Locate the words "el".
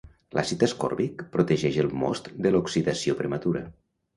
1.83-1.91